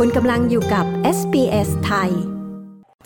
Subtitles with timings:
[0.00, 0.84] คุณกำลังอยู่กับ
[1.18, 2.10] SBS ไทย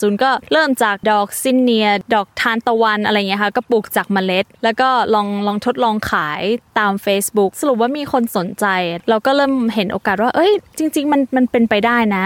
[0.01, 6.41] จูนก็เริ่มจากดอกซินเนีย ดอกทานตะวันอะไรเงี้ยค่ะก็ปลูกจากเมล็ด แล้วก็ลองลองทดลองขาย
[6.79, 8.65] ตาม Facebook สรุปว่ามีคนสนใจ
[9.09, 12.25] เราก็เริ่มเห็นโอกาสว่า เอ้ย จริง ๆ มันมันเป็นไปได้นะ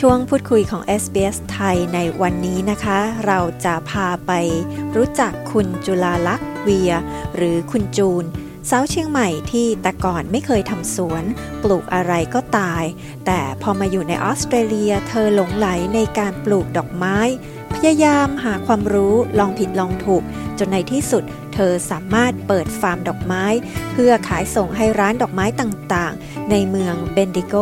[0.00, 4.32] ช่วงพูดคุยของ SBS ไทยในวันนี้นะคะ เราจะพาไป
[4.96, 6.92] รู้จักคุณจุลาลักษณ์เวีย
[7.36, 8.26] หรือคุณจูน
[8.70, 11.24] สาวเชียงใหม่ที่แต่ก่อนไม่เคยทำสวน
[11.62, 12.84] ปลูกอะไรก็ตาย
[13.26, 17.18] แต่พอมาอยู่ในออสเตรเลียเธอหลงไหลในการปลูกดอกไม้
[17.74, 20.22] พยายามหาความรู้ลองผิดลองถูก
[20.58, 23.44] จนในที่สุด เธอสามารถเปิดฟาร์มดอกไม้
[23.92, 27.54] เพื่อขายส่งให้ร้านดอกไม้ต่างๆ ในเมืองเบนดิโก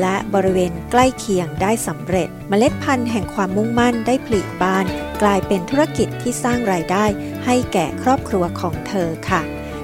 [0.00, 4.84] และบริเวณใกล้เคียงได้สำเร็จเมล็ดพันธุ์แห่งความมุ่งมั่นได้ผลิบาน
[5.22, 7.04] กลายเป็นธุรกิจที่สร้างรายได้
[7.44, 9.42] ให้แก่ครอบครัวของเธอค่ะ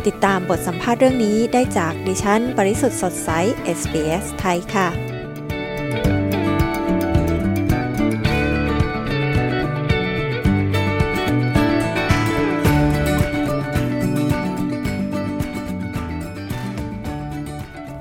[0.09, 3.31] ติดตามบทสัมภาษณ์เรื่องนี้ได้จากดิฉันปริสุทธ์สดใส
[3.78, 4.89] SBS ไทยค่ะ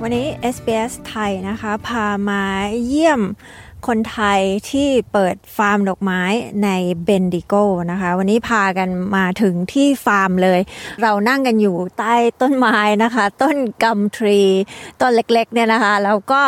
[0.02, 2.44] วันนี้ SBS ไทยนะคะ พามา
[2.86, 3.21] เยี่ยม
[3.88, 6.21] คนไทยที่เปิดฟาร์มดอกไม้
[6.63, 6.69] ใน
[7.03, 7.53] เบนดิโก
[7.91, 10.59] นะคะ วันนี้พากันมาถึงที่ฟาร์มเลย
[11.02, 14.41] เรานั่งกันอยู่ใต้ต้นไม้นะคะ ต้นกัมทรี
[15.02, 16.41] ต้นเล็กๆเนี่ยนะคะ แล้วก็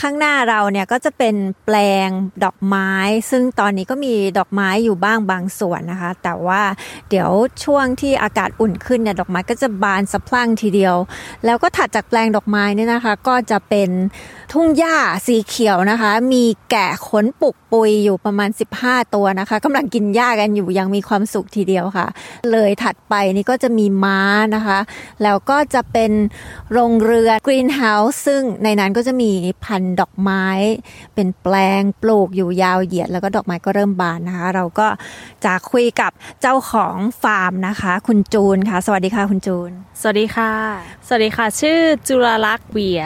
[0.00, 1.34] ข้างหน้าเราเนี่ยก็จะเป็น
[1.64, 2.08] แปลง
[2.44, 2.92] ดอกไม้
[3.30, 6.62] ซึ่งตอนนี้ก็มีดอกไม้อยู่บ้างบางส่วนนะคะ แต่ว่า
[7.08, 7.30] เดี๋ยว
[7.64, 10.96] ช่วงที่อากาศอุ่นขึ้นเนี่ยดอกไม้ก็จะบานสะพรั่งทีเดียว
[11.44, 13.90] แล้วก็ถัดจากแปลงดอกไม้เนี่ยนะคะ ก็จะเป็น
[14.52, 22.06] ทุ่งหญ้าสีเขียวนะคะ มีแกะขนปุกปุยอยู่ประมาณ 15 ตัวนะคะกำลังกินหญ้ากันอยู่ยังมีความสุขทีเดียวค่ะ
[22.52, 24.20] เลยถัดไปนี่ก็จะมีม้า
[24.54, 24.78] นะคะ
[25.22, 26.12] แล้วก็จะเป็น
[26.72, 29.32] โรงเรือกรีนเฮาส์ซึ่งในนั้นก็จะมี
[29.64, 30.46] พันธุ์ดอกไม้
[31.14, 34.88] เป็นแปลงปลูกอยู่ยาวเหยียด แล้วก็ดอกไม้ก็เริ่มบานนะคะ เราก็
[35.44, 39.70] จะคุยกับเจ้าของฟาร์มนะคะ คุณจูนค่ะ สวัสดีค่ะคุณจูน
[40.00, 40.52] สวัสดีค่ะ
[41.10, 43.02] สวัสดีค่ะ ชื่อจุลลักษณ์เวีย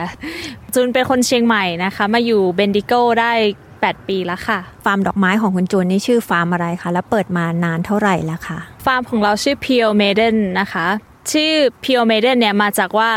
[0.73, 3.31] จูนเป็นคนเชียงใหม่นะคะ มาอยู่เบนดิโกได้
[3.71, 10.87] 8 ปีแล้วค่ะ ฟาร์มดอกไม้ของคุณจูนนี่ชื่อฟาร์มอะไรคะ แล้วเปิดมานานเท่าไหร่แล้วคะฟาร์มของเราชื่อ Pure Maiden นะคะ
[11.31, 11.53] ชื่อ
[11.83, 13.09] Pure Maiden เนี่ยมาจากว่า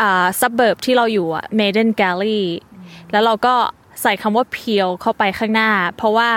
[0.00, 2.42] อ่า suburb ที่เราอยู่อะ Maiden Gully
[3.12, 3.54] แล้วเราก็
[4.02, 6.30] ใส่คำว่า Pure เข้าไปข้างหน้า เพราะว่า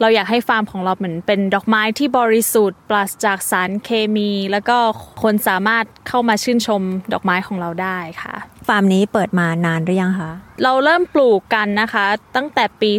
[0.00, 4.78] เราอยากให้ฟาร์มของเราเหมือนเป็นดอกไม้ที่บริสุทธิ์ ปราศจากสารเคมี แล้วก็
[5.22, 8.34] คนสามารถเข้ามาชื่นชมดอกไม้ของเราได้ค่ะ
[8.68, 12.06] ฟาร์มนี้เปิดมานานหรือยังคะ เราเริ่มปลูกกันนะคะ
[12.36, 12.90] ตั้งแต่ปี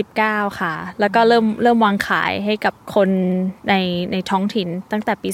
[0.00, 3.08] 2019 ค่ะ แล้วก็เริ่มเริ่มวางขายให้กับคน
[3.68, 3.74] ใน
[4.12, 5.28] ในท้องถิ่นตั้งแต่ปี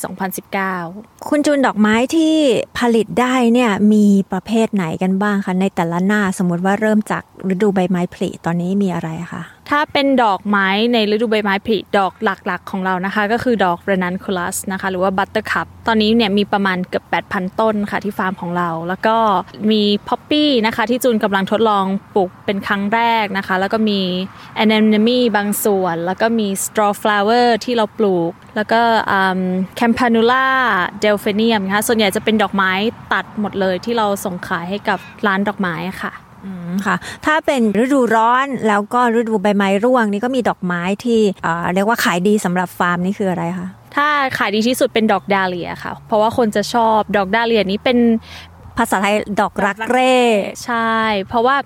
[0.61, 2.35] 2019 คุณจูนดอกไม้ที่
[2.79, 7.23] ผลิตได้เนี่ยมีประเภทไหนกันบ้างคะในแต่ละหน้าสมมติว่าเริ่มจาก
[7.53, 19.17] ฤดูใบไม้ผลิตอนนี้มีอะไรคะ ถ้าเป็นดอกไม้ในฤดูใบไม้ผลิดอกหลักๆของเรานะคะ ก็คือดอก ranunculus นะคะหรือว่า buttercup ตอนนี้เนี่ยมีประมาณเกือบ 8,000 ต้นค่ะที่ฟาร์มของเรา แล้วก็
[19.71, 21.85] มี poppy นะคะที่จูนกำลังทดลอง
[22.15, 24.01] ปลูกเป็นครั้งแรกนะคะ แล้วก็มี
[24.55, 28.81] anemone บางส่วน แล้วก็มี strawflower ที่เราปลูก แล้วก็
[29.77, 32.73] campanula delphinium นะคะส่วนใหญ่จะเป็นดอกไม้
[33.13, 36.13] ตัดหมดเลยที่เราส่งขายให้กับร้านดอกไม้ค่ะ
[36.87, 41.21] ค่ะ ถ้าเป็นฤดูร้อนแล้วก็ฤดูใบไม้ร่วงนี่ก็มีดอกไม้ที่
[41.75, 47.99] เรียกว่าขายดีสำหรับฟาร์มนี่คืออะไรคะถ้าขายดีที่สุดเป็นดอกดาเลียค่ะ เพราะว่าคนจะชอบดอกดาเลียนี้เป็น
[48.83, 50.17] ภาษาไทยดอกรักเร่
[50.65, 50.97] ใช่
[51.29, 51.57] เพราะว่า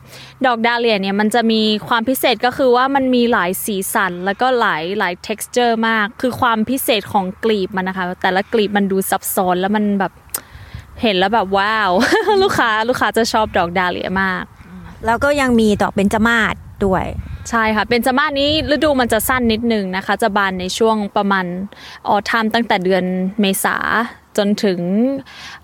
[0.46, 10.12] ดอกดาเลียเนี่ยมันจะมีความพิเศษก็คือว่ามันมีหลายสีสัน แล้วก็หลายหลาย texture มาก คือความพิเศษของกลีบมันนะคะ แต่ละกลีบมันดูซับซ้อนแล้วมันแบบ
[11.02, 11.90] เห็นแล้วแบบว้าว
[12.42, 14.44] ลูกค้าลูกค้าจะชอบดอกดาเลียมาก
[15.06, 16.54] แล้วก็ยังมีดอกเบญจมาศ
[16.84, 17.04] ด้วย
[17.50, 21.46] ใช่ค่ะเป็นจมาศนี้ฤดูมันจะสั้นนิดนึงนะคะ จะบานในช่วงประมาณ
[22.08, 23.04] ออทัมตั้งแต่เดือน
[23.40, 23.76] เมษา
[24.36, 24.80] จนถึง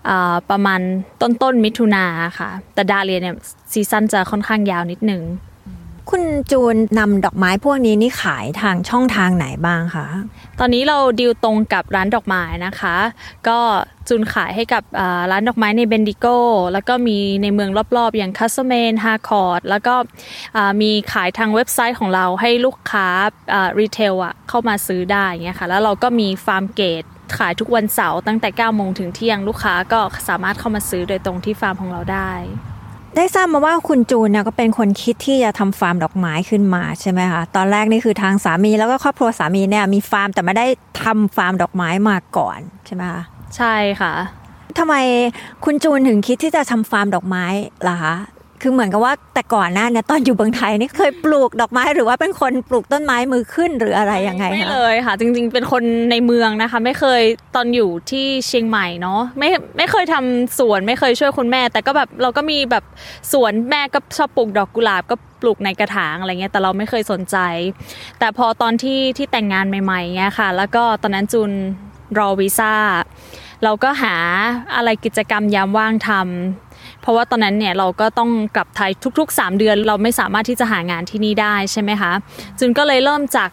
[0.07, 0.79] อ่าประมาณ
[1.21, 2.05] ต้นต้นมิถุนา
[2.39, 3.35] ค่ะ แต่ดาเลียเนี่ย
[3.71, 5.21] ซีซั่นจะค่อนข้างยาวนิดนึง
[6.09, 10.07] คุณจูนนำดอกไม้พวกนี้นี่ขายทางช่องทางไหนบ้างคะ
[10.59, 12.95] ตอนนี้เราดีลตรงกับร้านดอกไม้นะคะ
[13.47, 13.59] ก็
[14.09, 14.83] จูนขายให้กับ
[15.31, 16.25] ร้านดอกไม้ในเบนดิโก
[16.73, 19.95] แล้วก็มีในเมืองรอบๆ อย่าง Castlemaine Harcourt แล้วก็
[20.81, 23.07] มีขายทางเว็บไซต์ของเราให้ลูกค้า
[23.79, 27.03] retail อะเข้ามาซื้อได้เงี้ยค่ะ แล้วเราก็มี farm gate
[27.37, 32.31] ขายทุกวันเสาร์ตั้งแต่9โมงถึงเที่ยงลูกค้าก็สามารถเข้ามาซื้อโดยตรงที่ฟาร์มของเราได้
[33.15, 40.67] ได้ทราบมาว่าคุณจูนเนี่ยก็เป็นคนคิดที่จะทำฟาร์มดอกไม้ขึ้นมาใช่ไหมคะตอนแรกนี่คือทางสามีแล้วก็ครอบครัวสามีเนี่ยมีฟาร์มแต่ไม่ได้
[41.03, 43.21] ทำฟาร์มดอกไม้มาก่อนใช่ไหมคะ
[43.57, 44.13] ใช่ค่ะ
[44.77, 44.95] ทำไม
[45.65, 47.45] คุณจูนถึงคิดที่จะทำฟาร์มดอกไม้
[47.87, 48.15] ล่ะคะ
[48.61, 57.21] คือเหมือนกับว่าแต่ก่อนหน้าเนี่ยตอนอยู่เมืองไทยนี่เคยปลูกดอกไม้หรือว่าเป็นคนปลูกต้นไม้มือขึ้นหรืออะไรยังไงไม่เลยค่ะ จริงๆ เป็นคนในเมืองนะคะ ไม่เคย
[57.55, 62.83] ตอนอยู่ที่เชียงใหม่เนาะไม่ไม่เคยทำสวนไม่เคยช่วยคุณแม่ แต่ก็แบบเราก็มีแบบ
[63.31, 67.37] สวนแม่ก็ชอบปลูกดอกกุหลาบก็ปลูกในกระถางอะไรเงี้ยแต่เราไม่เคยสนใจ
[68.19, 71.51] แต่พอตอนที่ที่แต่งงานใหม่ๆเงี้ยค่ะ แล้วก็ตอนนั้นจูน
[72.17, 72.73] รอวีซ่า
[73.63, 74.15] เราก็หา
[74.75, 76.68] อะไรกิจกรรมยามว่างทำ
[77.01, 82.11] เพราะว่าตอนนั้นเนี่ยเราก็ต้องกลับไทยทุก ๆ 3 เดือน เราไม่สามารถที่จะหางานที่นี่ได้ใช่ไหมคะ
[82.59, 83.49] จูนก็เลยเริ่มจาก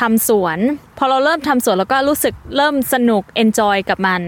[0.00, 0.58] ทำสวน
[0.98, 4.22] พอเราเริ่มทำสวนเราก็รู้สึกเริ่มสนุก enjoy กับมัน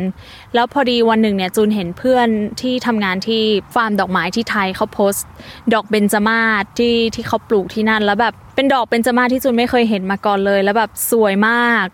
[0.55, 2.29] แล้วพอดีวันหนึ่งเนี่ยจูนเห็นเพื่อน
[2.61, 3.43] ที่ทำงานที่
[3.75, 5.27] ฟาร์มดอกไม้ที่ไทยเขาโพสต์
[5.75, 11.87] ดอกเบญจมาศที่ที่เขาปลูกที่นั่น แล้วแบบเป็นดอกเบญจมาศที่จูนไม่เคยเห็นมาก่อนเลย แล้วแบบสวยมาก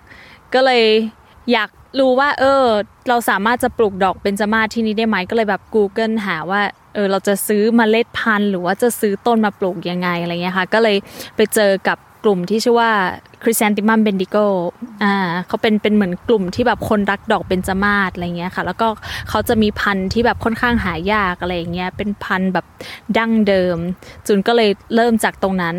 [0.55, 0.85] ก็เลย
[1.53, 2.65] อยากรู้ว่า เออ
[3.09, 6.63] เราสามารถจะปลูกดอกเบญจมาศที่นี่ได้ไหมก็เลยแบบ Google หาว่า
[6.95, 10.97] เออเราจะซื้อเมล็ดพันธุ์ หรือว่าจะซื้อต้นมาปลูกยังไงอะไรเงี้ยค่ะ ก็เลย
[11.37, 12.91] ไปเจอกับ กลุ่มที่ชื่อว่า
[13.43, 14.37] Chrysanthemum Bendigo
[15.03, 15.15] อ่า
[15.47, 18.89] เขาเป็นเป็นเหมือนกลุ่มที่แบบคนรักดอกเบญจมาศอะไรเงี้ยค่ะ แล้วก็
[19.29, 22.67] เขาจะมีพันธุ์ที่แบบค่อนข้างหายากอะไรเงี้ย เป็นพันธุ์แบบ
[23.19, 23.77] ดั้งเดิม
[24.27, 25.75] จุนก็เลยเริ่มจากตรงนั้น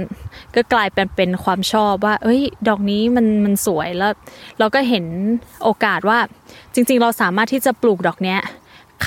[0.55, 4.11] ก็กลายเป็นเป็นความชอบว่า เอ้ย ดอกนี้มันมันสวยแล้ว
[4.59, 5.05] เราก็เห็น
[5.63, 6.19] โอกาสว่า
[6.73, 8.39] จริง ๆ เราสามารถที่จะปลูกดอกเนี้ย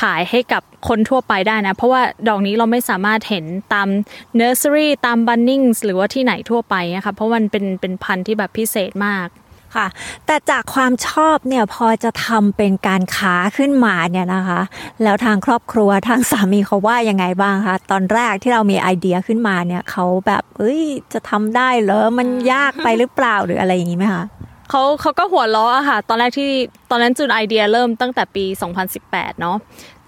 [0.01, 3.89] ขายให้กับคนทั่วไปได้นะ เพราะว่าดอกนี้เราไม่สามารถเห็นตาม
[4.37, 9.29] เนอร์เซอรี่ตามบันนิงส์หรือว่าที่ไหนทั่วไปนะคะเพราะมันเป็นเป็นพันธุ์ที่แบบพิเศษมาก
[9.77, 9.87] ค่ะ
[10.27, 14.61] แต่จากความชอบเนี่ยพอจะทำเป็นการค้าขึ้นมาเนี่ยนะคะ
[15.03, 20.81] แล้วทางครอบครัวทางสามีเขาว่ายังไงบ้างคะตอนแรกที่เรามีไอเดียขึ้นมาเนี่ยเขาแบบเอ้ย
[21.13, 24.25] จะทำได้เหรอมันยากไปหรือเปล่าหรืออะไรอย่างนี้ไหมคะ
[24.71, 26.51] เขาเขาก็หัวล้ออะค่ะ ตอนแรกที่
[26.91, 28.45] ตอนนั้นจุดไอเดียเริ่มตั้งแต่ปี
[28.93, 29.57] 2018 เนาะ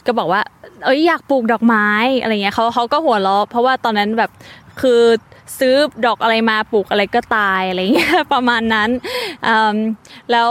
[0.06, 0.40] ก็บอกว่า
[0.84, 1.88] เอ้ยอยากปลูกดอกไม้
[2.20, 4.30] อะไรเงี้ยเขาเขาก็หัวเราะเพราะว่าตอนนั้นแบบ
[4.80, 5.02] คือ
[5.58, 5.74] ซื้อ
[6.06, 8.90] ดอกอะไรมาปลูกอะไรก็ตายอะไรเงี้ยประมาณนั้น
[10.32, 10.50] แล้ว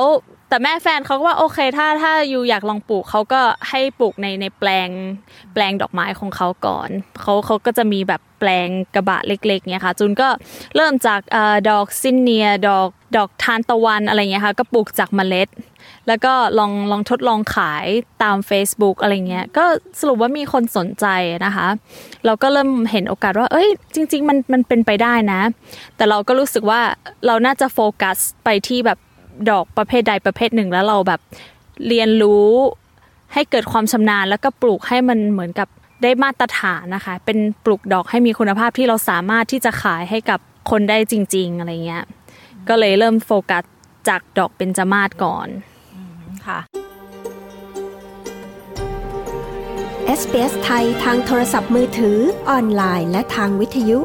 [0.50, 4.90] แต่แม่แฟนเขาก็ว่าโอเคถ้าถ้าอยู่อยากลองปลูกเขาก็ให้ปลูกในในแปลง
[5.54, 6.90] แปลงดอกไม้ของเขาก่อน
[7.22, 10.30] เขาเขาก็จะมีแบบ แปลงกระบะเล็กๆเนี่ยค่ะจุนก็
[10.76, 11.22] เริ่มจาก
[11.70, 15.50] ดอกซินเนียดอกดอกทานตะวันอะไรเงี้ยค่ะก็ปลูกจากเมล็ด
[16.08, 17.86] แล้วก็ลองลองทดลองขาย
[18.24, 19.66] ตาม Facebook อะไรเงี้ยก็
[20.00, 21.06] สรุปว่ามีคนสนใจ
[21.46, 21.68] นะคะ
[22.26, 25.42] เราก็เริ่มเห็นโอกาสว่า เอ้ย จริง ๆ มันมันเป็นไปได้นะ
[25.96, 26.82] แต่เราก็รู้สึกว่า
[27.26, 29.00] เราน่าจะโฟกัสไปที่แบบ
[29.50, 31.22] ดอกประเภทใดประเภทหนึ่งแล้วเราแบบ
[31.88, 32.50] เรียนรู้
[33.34, 35.68] ให้เกิดความชำนาญแล้วก็ปลูกให้มันเหมือนกับ
[36.04, 40.40] ได้มาตรฐานนะคะ เป็นปลูกดอกให้มีคุณภาพที่เราสามารถที่จะขายให้กับ
[40.70, 42.06] คนได้จริง ๆ อะไรเงี้ย
[42.68, 43.64] ก็เลยเริ่มโฟกัส
[44.08, 45.48] จากดอกเบญจมาศก่อน
[46.48, 46.60] ค่ะ
[50.20, 52.18] SBS ไทยทางโทรศัพท์มือถือ
[52.50, 54.00] ออนไลน์ และทางวิทยุ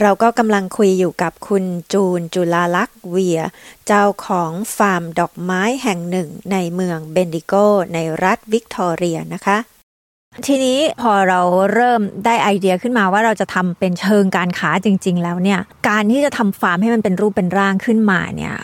[0.00, 3.40] เราก็กำลังคุยอยู่กับคุณจูนจุลาลักษ์เวีย
[3.86, 7.52] เจ้าของฟาร์มดอกไม้แห่งหนึ่งในเมืองเบนดิโก
[7.94, 9.58] ในรัฐวิกตอเรียนะคะ
[10.46, 11.40] ทีนี้พอเรา
[11.74, 18.54] เริ่มได้ไอเดียขึ้นมาว่าเราจะทำเป็นเชิงการค้าจริง ๆ แล้วเนี่ย การที่จะทำฟาร์มให้มันเป็นรูปเป็นร่างขึ้นมาเนี่ย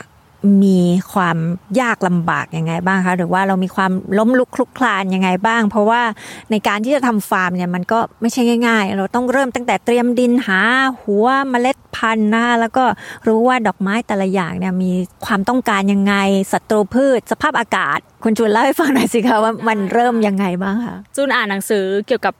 [0.62, 0.80] มี
[1.12, 1.38] ความ
[1.80, 6.02] ยากลำบากยังไงบ้างคะหรือว่าเรามีความล้มลุกคลุกคลานยังไงบ้าง เพราะว่า
[6.50, 10.61] ในการที่จะทำฟาร์มเนี่ยมันก็ไม่ใช่ง่าย ๆ เราต้องเริ่มตั้งแต่เตรียมดินหา
[11.02, 12.85] หัวเมล็ดพันธุ์นะแล้วก็
[13.26, 14.92] รู้ว่าดอกไม้แต่ละอย่างเนี่ยมี
[15.26, 16.14] ความต้องการยังไง
[16.52, 22.35] ศัตรูพืช สภาพอากาศ คุณจูนเล่าให้ฟังหน่อยสิคะว่ามันเริ่มยังไงบ้างคะจูนอ่านหนังสือเกี่ยวกับ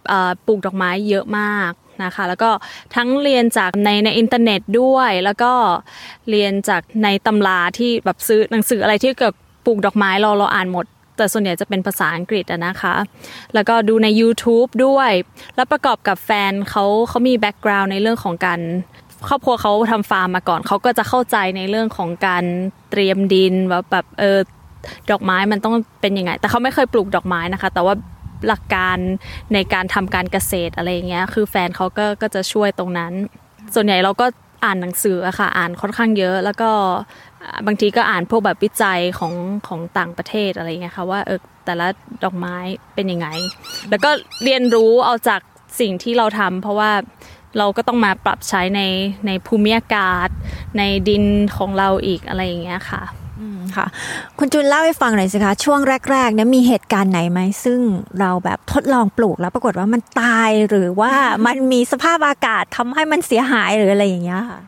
[0.47, 1.73] ปลูกดอกไม้เยอะมาก
[2.05, 2.51] นะคะ แล้วก็
[2.95, 5.53] ทั้งเรียนจากในในอินเทอร์เน็ตด้วย แล้วก็
[6.31, 9.35] เรียนจากในตำราที่แบบซื้อหนังสืออะไรที่เกี่ยวกับ
[9.67, 12.95] ปลูกดอกไม้เราเราอ่านหมด แต่ส่วนใหญ่จะเป็นภาษาอังกฤษนะคะ
[13.55, 15.11] แล้วก็ดูใน YouTube ด้วย
[15.57, 18.61] แล้วประกอบกับแฟนเขาเขามี background ในเรื่องของการ
[19.29, 22.45] ครอบครัวเขาทำฟาร์มมาก่อนเขาก็จะเข้าใจในเรื่องของการ
[22.91, 24.39] เตรียมดินว่าแบบเออ
[25.11, 27.95] ดอกไม้มันต้องเป็นยังไง แต่เขาไม่เคยปลูกดอกไม้นะคะ แต่ว่า
[28.47, 28.99] หลักการ
[29.55, 33.13] ในการทำการเกษตรอะไรเงี้ยคือแฟนเขาก็ก็จะช่วยตรงนั้น
[33.75, 34.27] ส่วนใหญ่เราก็
[34.65, 36.71] อ่านหนังสืออะค่ะอ่านค่อนข้างเยอะ แล้วก็
[37.67, 39.35] บางทีก็อ่านพวกแบบวิจัยของ
[39.69, 41.87] ของต่างประเทศอะไรเงี้ยค่ะว่าเออแต่ละ
[42.25, 42.57] ดอกไม้
[42.95, 43.29] เป็นยังไง
[43.91, 44.11] แล้วก็
[44.45, 45.41] เรียนรู้เอาจาก
[45.81, 46.93] สิ่งที่เราทำเพราะว่า
[47.59, 48.83] เราก็ต้องมาปรับใช้ใน
[49.27, 50.29] ในภูมิอากาศ
[50.79, 51.25] ในดิน
[51.57, 53.03] ของเราอีกอะไรอย่างเงี้ยค่ะ
[53.77, 53.87] ค่ะ
[54.39, 55.81] คุณจุนเล่าให้ฟังหน่อยสิคะ ช่วง
[56.11, 57.81] แรกๆเนี่ยมีเหตุการณ์ไหนไหม ซึ่ง
[58.21, 61.13] เราแบบทดลองปลูกแล้วปรากฏว่ามันตายหรือว่า
[61.47, 64.61] มันมีสภาพอากาศทำให้มันเสียหายหรืออะไรอย่างเงี้ยค่ะ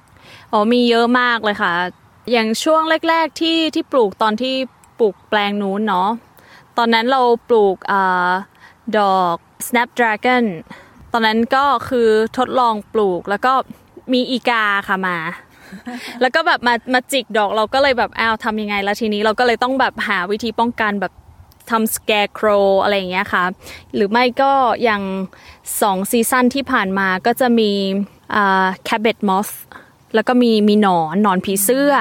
[0.52, 1.72] อ๋อมีเยอะมากเลยค่ะ
[2.32, 4.54] อย่างช่วงแรก ๆที่ที่ปลูกตอนที่
[4.98, 6.08] ปลูกแปลงนู้นเนาะ
[6.78, 7.94] ตอนนั้นเราปลูกอ
[8.98, 9.36] ดอก
[9.66, 10.44] snapdragon
[11.12, 13.52] ตอนนั้นก็คือทดลองปลูกแล้วก็
[14.12, 15.16] มีอีกาค่ะมา
[16.20, 21.12] แล้วก็แบบมามาจิกดอกเราก็เลยแบบอ้าวทำยังไงแล้วทีนี้เราก็เลยต้องแบบหาวิธีป้องกันแบบ
[21.70, 23.44] ทำ scarecrow อะไรอย่างเงี้ยค่ะ
[23.94, 24.52] หรือไม่ก็
[24.82, 25.02] อย่าง
[25.80, 27.70] สองซีซั่นที่ผ่านมาก็จะมี
[28.34, 29.52] อ่า cabbage moth
[30.14, 31.92] แล้วก็มีมีหนอนหนอนผีเสื้อ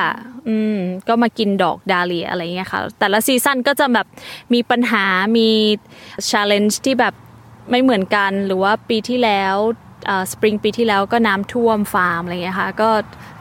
[0.47, 4.07] อืม ก็มากินดอกดาเลียอะไรเงี้ยค่ะ แต่ละซีซั่นก็จะแบบ
[4.53, 5.05] มีปัญหา
[5.37, 5.49] มี
[6.29, 7.13] challenge ที่แบบ
[7.69, 9.55] ไม่เหมือนกัน หรือว่าปีที่แล้ว
[10.31, 12.89] สปริงปีที่แล้วก็น้ำท่วมฟาร์มอะไรเงี้ยค่ะก็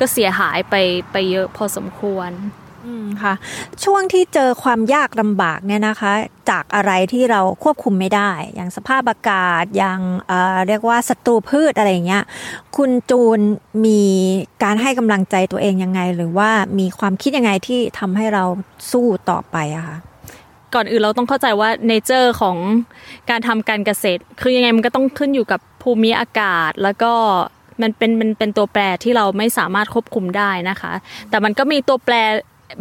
[0.01, 0.75] ก็เสียหายไป
[1.13, 2.31] ไปเยอะพอสมควร
[2.87, 3.35] อืมค่ะ
[3.85, 6.13] ช่วงที่เจอความยากลำบากเนี่ยนะคะ
[6.51, 12.25] จากอะไรที่เราควบคุมไม่ได้ อย่างสภาพอากาศอย่างเอ่อเรียกว่าศัตรูพืชอะไรอย่างเงี้ย
[12.77, 13.41] คุณจูน
[13.87, 14.03] มี
[14.63, 18.45] การให้กำลังใจตัวเองยังไง หรือว่ามีความคิดยังไงที่ทำให้เรา
[18.91, 19.97] สู้ต่อไปอะคะ
[20.75, 22.57] ก่อนอื่นเราต้องเข้าใจว่าเนเจอร์ของ
[23.31, 27.13] การทำการเกษตร คือยังไงมันก็ต้องขึ้นอยู่กับ ภูมิอากาศแล้วก็
[27.83, 30.93] มันเป็นมันเป็นตัวแปรที่เราไม่สามารถควบคุมได้นะคะ
[31.31, 32.15] แต่มันก็มีตัวแปร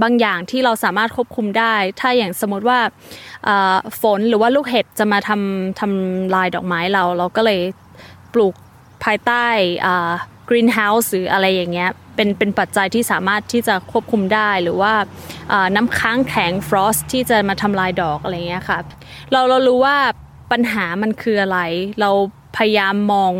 [0.03, 2.79] บางอย่างที่เราสามารถควบคุมได้ ถ้าอย่างสมมติว่า
[4.01, 7.61] ฝนหรือว่าลูกเห็บจะมาทำทำลายดอกไม้เรา เราก็เลย
[8.33, 8.53] ปลูก
[9.03, 9.45] ภายใต้
[10.49, 14.93] กรีนเฮาส์หรืออะไรอย่างเงี้ยเป็นเป็นปัจจัยที่สามารถที่จะควบคุมได้หรือว่า
[15.75, 18.79] น้ำค้างแข็งฟรอสที่จะมาทำลายดอกอะไรเงี้ยค่ะ
[19.31, 19.97] เราเรารู้ว่า
[20.51, 21.59] ปัญหามันคืออะไร
[22.01, 22.09] เรา
[22.55, 23.33] พยายามมอง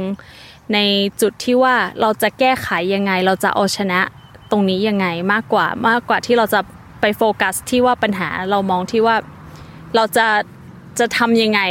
[0.74, 0.80] ใน
[1.22, 4.00] จุดที่ว่าเราจะแก้ไขยังไง เราจะเอาชนะ
[4.52, 6.60] ตรงนี้ยังไงมากกว่ามากกว่าที่เราจะ
[7.02, 9.16] ไปโฟกัสที่ว่าปัญหาเรามองที่ว่า
[9.96, 10.28] เราจะ
[11.00, 11.62] จะทำยังไง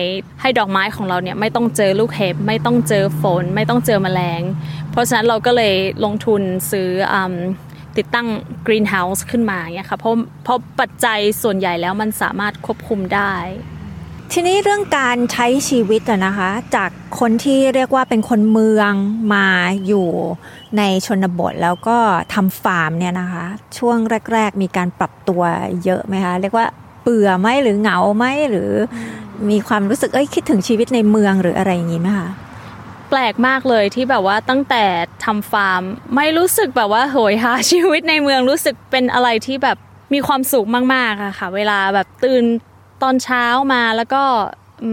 [0.40, 4.42] ให้ดอกไม้ของเราเนี่ยไม่ต้องเจอลูกเห็บไม่ต้องเจอฝน ไม่ต้องเจอแมลง
[4.90, 7.16] เพราะฉะนั้นเราก็เลยลงทุนซื้ออ
[7.97, 8.28] ติดตั้ง
[8.66, 10.14] กรีนเฮาส์ขึ้นมาเนี่ยค่ะเพราะ
[10.45, 13.35] เพราะปัจจัยส่วนใหญ่แล้วมันสามารถควบคุมได้
[14.33, 18.93] ทีนี้เรื่องการใช้ชีวิตอะนะคะ จากคนที่เรียกว่าเป็นคนเมือง
[19.35, 19.47] มา
[19.87, 20.09] อยู่
[20.79, 21.99] ในชนบทแล้วก็
[22.35, 23.45] ทำฟาร์มเนี่ยนะคะ
[23.79, 23.99] ช่วง
[24.33, 25.43] แรก ๆ มีการปรับตัว
[25.85, 26.67] เยอะไหมคะเรียกว่า
[27.03, 28.71] เบื่อไหมหรือเหงาไหมหรือ
[29.51, 32.29] มีความรู้สึกเอ้ยคิดถึงชีวิตในเมืองหรืออะไรอย่างนี้ไหมคะ
[33.11, 34.85] แปลกมากเลยที่แบบว่าตั้งแต่
[35.25, 35.83] ทำฟาร์ม
[36.17, 39.77] ไม่รู้สึกแบบว่าโหยหาชีวิตในเมืองรู้สึกเป็นอะไรที่แบบ
[40.15, 42.45] มีความสุขมากๆอะค่ะ เวลาแบบตื่น
[43.02, 44.23] ตอนเช้ามาแล้วก็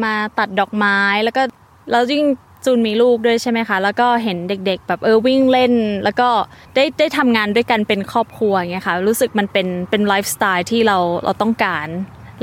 [0.04, 1.44] มาตัดดอกไม้แล้วก็
[1.92, 2.26] แล้วยิ่ง
[2.66, 6.30] จูนมีลูกด้วยใช่ไหมคะ แล้วก็เห็นเด็กๆ แบบเออวิ่งเล่น แล้วก็
[6.76, 11.88] ได้ได้ทำงานด้วยกันเป็นครอบครัวอย่างเงี้ยค่ะรู้สึกมันเป็นเป็นไลฟ์สไตล์ที่เราเราต้องการ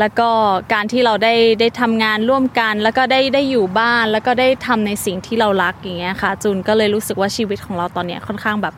[0.00, 0.28] แล้วก็
[0.72, 8.74] การที่เราได้ได้ทำงานร่วมกัน แล้วก็ได้ได้อยู่บ้านแล้วก็ได้ทำในสิ่งที่เรารักอย่างเงี้ยค่ะ จูนก็เลยรู้สึกว่าชีวิตของเราตอนเนี้ยค่อนข้างแบบ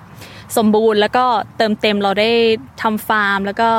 [0.56, 1.24] สมบูรณ์ แล้วก็
[1.56, 2.30] เติมเต็มเราได้
[2.82, 3.70] ทำฟาร์ม แล้วก็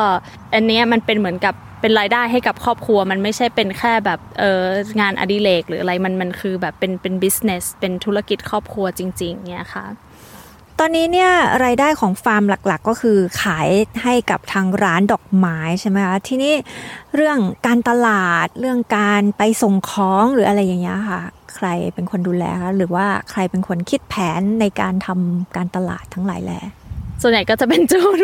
[0.53, 4.63] อันนี้มันเป็นเหมือนกับ เป็นรายได้ให้กับครอบครัว มันไม่ใช่เป็นแค่แบบเออ
[4.99, 9.85] งานอดิเรกหรืออะไรมันมันคือแบบเป็นเป็นบิสเนสเป็นธุรกิจครอบครัวจริง ๆเนี่ยค่ะ
[10.79, 11.31] ตอนนี้เนี่ย
[11.65, 13.69] รายได้ของฟาร์มหลักๆ ก็คือขาย
[14.03, 16.53] ให้กับทางร้านดอกไม้ใช่ไหมคะทีนี้
[17.15, 21.21] เรื่องการตลาดเรื่องการไปส่งของหรืออะไรอย่างเงี้ยค่ะ
[21.55, 26.61] ใครเป็นคนดูแลคะหรือว่าใครเป็นคนคิดแผนในการทำการตลาดทั้งหลายแหล่
[27.21, 28.17] ส่วนใหญ่ก็จะเป็นจูน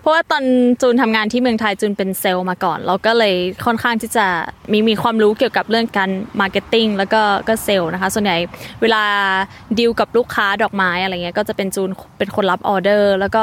[0.00, 0.44] เพราะว่าตอน
[0.82, 3.34] จูนทำงานที่เมืองไทยจูนเป็นเซลล์มาก่อน เราก็เลย
[3.66, 4.26] ค่อนข้างที่จะ
[4.72, 6.10] มีมีความรู้เกี่ยวกับเรื่องการ
[6.40, 8.36] marketing แล้วก็ก็เซลล์นะคะ ส่วนใหญ่
[8.82, 9.02] เวลา
[9.78, 13.42] ดีลกับลูกค้าดอกไม้อะไรเงี้ยก็จะเป็นจูนเป็นคนรับออเดอร์ แล้วก็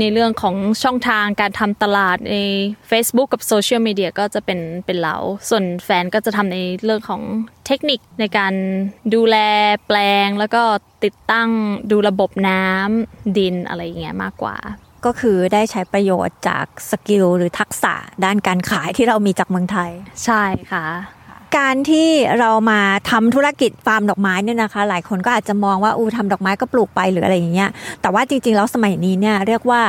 [0.00, 2.36] ในเรื่องของช่องทางการทำตลาดใน
[2.90, 5.16] Facebook กับโซเชียลมีเดียก็จะเป็นเป็นเรา
[5.48, 7.22] ส่วนแฟนก็จะทำในเรื่องของ
[7.66, 8.54] เทคนิคในการ
[9.14, 9.36] ดูแล
[9.86, 10.62] แปลง แล้วก็
[11.04, 11.50] ติดตั้ง
[11.90, 14.56] ดูระบบน้ำดินอะไรอย่างเงี้ยมากกว่า
[15.04, 17.94] ก็คือได้ใช้ประโยชน์จาก skill หรือทักษะ
[18.24, 19.90] ด้านการขายที่เรามีจากเมืองไทย
[20.24, 20.42] ใช่
[20.72, 20.86] ค่ะ
[21.58, 22.08] การที่
[22.40, 27.70] เรามาทำธุรกิจฟาร์มดอกไม้เนี่ยนะคะ หลายคนก็อาจจะมองว่าอู้ทำดอกไม้ก็ปลูกไปหรืออะไรอย่างเงี้ย
[28.02, 29.82] แต่ว่าจริงๆแล้วสมัยนี้เนี่ยเรียกว่า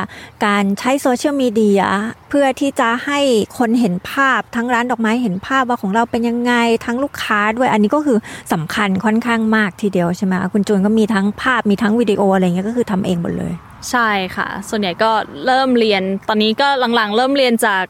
[0.46, 1.82] การใช้โซเชียลมีเดีย
[2.28, 3.18] เพื่อที่จะให้
[3.58, 6.52] คนเห็นภาพทั้งร้านดอกไม้เห็นภาพว่าของเราเป็นยังไง
[6.84, 8.18] ทั้งลูกค้าด้วย อันนี้ก็คือ
[8.52, 13.54] สำคัญค่อนข้างมากทีเดียวใช่ไหมคุณจูนก็มีทั้งภาพมีทั้งวิดีโออะไรเงี้ยก็คือทำเองหมดเลย
[13.90, 15.10] ใช่ค่ะ ส่วนใหญ่ก็
[15.46, 17.84] เริ่มเรียน ตอนนี้ก็หลังๆ เริ่มเรียนจาก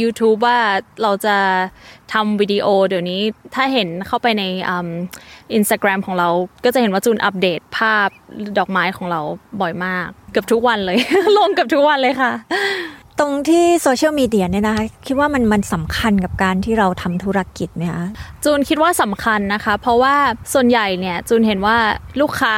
[0.00, 0.58] YouTube ว่า
[1.02, 1.36] เราจะ
[2.12, 3.20] ทำวิดีโอเดี๋ยวนี้
[3.54, 4.42] ถ้าเห็นเข้าไปใน
[5.54, 6.28] อินสตาแกรมของเรา
[6.64, 8.08] ก็จะเห็นว่าจูนอัปเดตภาพ
[8.58, 9.20] ดอกไม้ของเรา
[9.60, 10.98] บ่อยมาก เกือบทุกวันเลย
[11.36, 12.32] ลงเกือบทุกวันเลยค่ะ
[13.20, 18.04] ตรงที่โซเชียลมีเดียเนี่ยนะคะ คิดว่ามันมันสำคัญกับการที่เราทำธุรกิจไหมคะ
[18.44, 20.14] จูนคิดว่าสำคัญนะคะ เพราะว่า
[20.52, 21.76] ส่วนใหญ่เนี่ยจูนเห็นว่า
[22.20, 22.56] ลูกค้า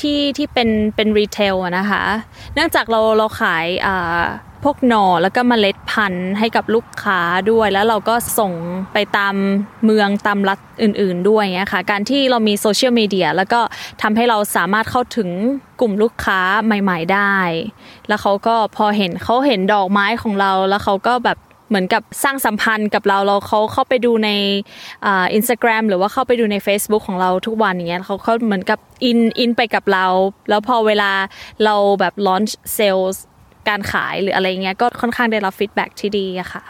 [0.00, 2.02] ที่ที่เป็นเป็นรีเทลนะคะ
[2.54, 4.22] เนื่องจากเราเราขายอ่า
[4.64, 8.52] พวกหน่อแล้วก็เมล็ดพันธุ์ให้กับลูกค้าด้วย แล้วเราก็ส่ง
[8.92, 9.34] ไปตาม
[9.84, 13.60] เมืองตามรัฐอื่น ๆ ด้วยเงี้ยค่ะ การที่เรามีโซเชียลมีเดียแล้วก็
[14.02, 15.30] ทำให้เราสามารถเข้าถึง
[15.80, 17.36] กลุ่มลูกค้าใหม่ ๆได้
[18.08, 21.38] แล้วเขาก็พอเห็นเขาเห็นดอกไม้ของเราแล้วเขาก็แบบ
[21.68, 24.30] เหมือนกับสร้างสัมพันธ์กับเราเราเขาเข้าไปดูใน
[25.34, 30.06] อินสตาแกรมหรือว่าเข้าไปดูใน Facebook ของเราทุกวันอย่างเงี้ยเขาเขาเหมือนกับ in in ไปกับเรา
[30.48, 31.10] แล้วพอเวลา
[31.64, 33.18] เราแบบ launch sale
[33.68, 36.62] การขายหรืออะไรเงี้ยก็ค่อนข้างได้รับ feedback ที่ดีอะค่ะ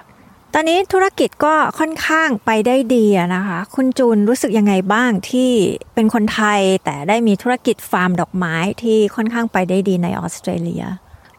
[0.55, 5.51] ตอนนี้ธุรกิจก็ค่อนข้างไปได้ดีนะคะ คุณจูนรู้สึกยังไงบ้างที่
[5.95, 10.85] เป็นคนไทยแต่ได้มีธุรกิจฟาร์มดอกไม้ที่ค่อนข้างไปได้ดีในออสเตรเลีย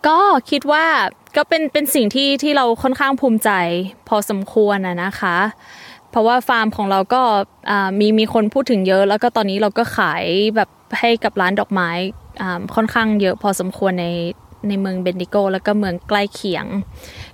[0.07, 0.85] ก็คิดว่า
[1.35, 3.51] ก็เป็นเป็นสิ่งที่ที่เราค่อนข้างภูมิใจ
[4.07, 5.37] พอสมควรนะนะคะ
[6.11, 7.21] เพราะว่าฟาร์มของเราก็
[7.99, 10.23] มีมีคนพูดถึงเยอะ แล้วก็ตอนนี้เราก็ขาย
[10.55, 11.89] แบบให้กับร้านดอกไม้
[12.75, 14.07] ค่อนข้างเยอะพอสมควรใน
[14.67, 16.65] ในเมืองเบนดิโก แล้วก็เมืองใกล้เคียง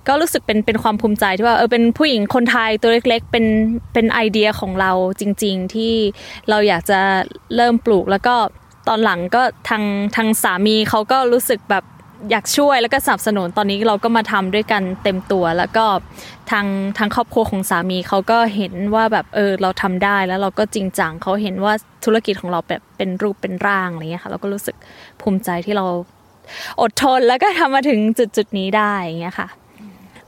[0.08, 3.46] ก็รู้สึกเป็นเป็นความภูมิใจที่ว่าเออเป็นผู้หญิงคนไทยตัวเล็กๆเป็น
[3.92, 5.94] เป็นไอเดียของเราจริง ๆ ที่
[6.48, 7.00] เราอยากจะ
[7.56, 8.34] เริ่มปลูกแล้วก็
[8.88, 9.84] ตอนหลังก็ทาง
[10.16, 11.84] ทางสามีเขาก็รู้สึกแบบ
[12.30, 15.84] อยากช่วยแล้วก็สนับสนุนตอนนี้เราก็มาทำด้วยกันเต็มตัว แล้วก็
[16.50, 16.66] ทาง
[16.98, 21.72] ทางครอบครัวของสามีเขาก็เห็นว่าแบบเออเราทำได้แล้วเราก็จริงจังเขาเห็นว่า
[22.04, 24.76] ธุรกิจของเราแบบเป็นรูปเป็นร่างอะไรเงี้ยค่ะเราก็รู้สึก
[25.20, 25.86] ภูมิใจที่เรา
[26.80, 29.48] อดทนแล้วก็ทำมาถึงจุดจุดนี้ได้อย่างเงี้ยค่ะ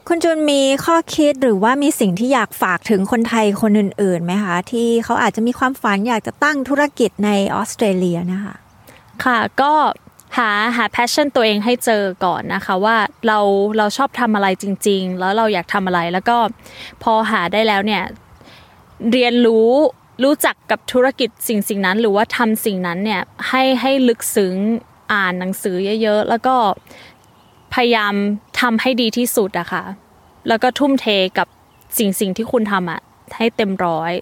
[0.09, 8.55] คุณจุนมีข้อคิดหรือว่ามีสิ่งที่อยากฝากถึงคนไทยคนอื่นๆไหมคะ ที่เขาอาจจะมีความฝันอยากจะตั้งธุรกิจในออสเตรเลียนะคะ
[9.25, 9.73] ค่ะก็
[10.39, 12.97] หาหาแพชชั่นตัวเองให้เจอก่อนนะคะว่า
[13.27, 13.39] เรา
[13.79, 16.37] เราชอบทำอะไรจริง ๆ แล้วเราอยากทำอะไรแล้วก็
[17.03, 18.03] พอหาได้แล้วเนี่ย
[19.13, 19.71] เรียนรู้
[20.25, 24.55] รู้จักกับธุรกิจสิ่งสิ่งนั้น หรือว่าทำสิ่งนั้นเนี่ยให้ให้ลึกซึ้ง
[25.13, 26.55] อ่านหนังสือเยอะๆ แล้วก็
[27.75, 28.15] พยายาม
[28.61, 29.85] ทำให้ดีที่สุดอะค่ะ
[30.49, 31.07] แล้วก็ทุ่มเท
[31.39, 31.47] กับ
[31.99, 33.01] สิ่งสิ่งที่คุณทำอะ
[33.37, 34.13] ให้เต็มร้อย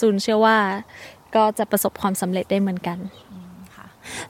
[0.00, 0.58] จูนเชื่อว่า
[1.34, 2.98] ก็จะประสบความสำเร็จได้เหมือนกัน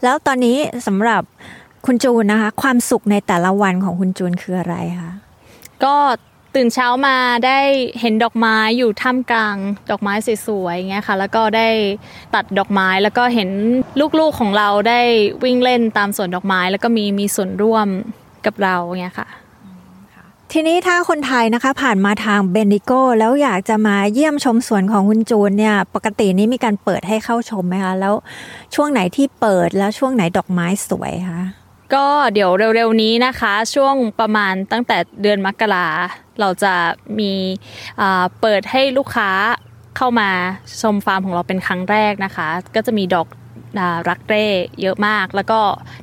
[0.03, 1.23] แล้วตอนนี้สำหรับ
[1.87, 5.13] คุณจูนนะคะ ความสุขในแต่ละวันของคุณจูนคืออะไรคะ
[5.85, 5.95] ก็
[6.55, 7.59] ตื่นเช้ามาได้
[8.01, 9.57] เห็นดอกไม้อยู่ท่ามกลาง
[9.91, 10.15] ดอกไม้
[10.47, 11.69] สวยๆเงี้ยค่ะ แล้วก็ได้
[12.35, 13.51] ตัดดอกไม้แล้วก็เห็น
[14.19, 15.01] ลูกๆของเราได้
[15.45, 17.89] วิ่งเล่นตามสวนดอกไม้ แล้วก็มีมีส่วนร่วม
[18.47, 19.29] กับเราเงี้ยค่ะ
[20.53, 28.15] ทีนี้ถ้าคนไทยนะคะ ผ่านมาทางเบนดิโกแล้วอยากจะมาเยี่ยมชมสวนของคุณจูนเนี่ย ปกตินี้มีการเปิดให้เข้าชมไหมคะ แล้ว
[28.75, 31.43] ช่วงไหนที่เปิดแล้วช่วงไหนดอกไม้สวยคะ
[31.95, 35.87] ก็เดี๋ยวเร็วๆนี้นะคะ ช่วงประมาณตั้งแต่เดือนมกรา
[36.41, 36.75] เราจะ
[37.19, 37.33] มี
[38.41, 39.31] เปิดให้ลูกค้า
[39.97, 40.31] เข้ามา
[40.83, 43.29] ชมฟาร์มของเราเป็นครั้งแรกนะคะ ก็จะมีดอก
[44.09, 44.47] รักเร่
[44.81, 45.61] เยอะมาก แล้วก็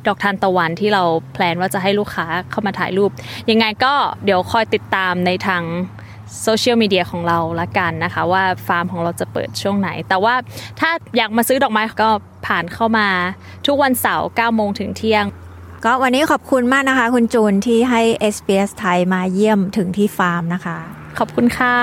[0.07, 3.11] ดอกทานตะวันที่เราแพลนว่าจะให้ลูกค้าเข้ามาถ่ายรูป
[3.49, 3.93] ยังไงก็
[4.25, 5.63] เดี๋ยวคอยติดตามในทาง
[6.41, 10.35] โซเชียลมีเดียของเราละกันนะคะ ว่าฟาร์มของเราจะเปิดช่วงไหน แต่ว่า
[10.79, 12.09] ถ้าอยากมาซื้อดอกไม้ก็
[12.47, 13.07] ผ่านเข้ามา
[13.67, 15.25] ทุกวันเสาร์9โมงถึงเที่ยง
[15.85, 18.01] ก็วันนี้ขอบคุณมากนะคะ คุณจูนที่ให้
[18.35, 20.77] SBS ไทยมาเยี่ยมถึงที่ฟาร์มนะคะ
[21.19, 21.75] ขอบคุณค่ะ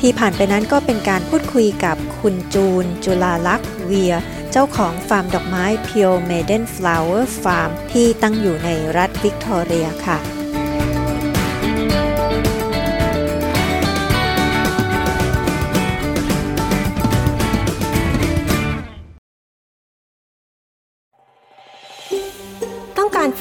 [0.00, 4.14] ที่ผ่านไปนั้นก็เป็นการพูดคุยกับคุณจูน จุลาลักษ์เวีย
[4.52, 10.37] เจ้าของฟาร์มดอกไม้ Pure Maiden Flower Farm ที่ตั้งอยู่ในรัฐวิกตอเรียค่ะ